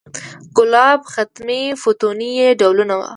ګلاب، 0.57 0.99
ختمي، 1.13 1.63
فتوني 1.81 2.29
یې 2.39 2.49
ډولونه 2.59 2.93
و. 2.97 3.01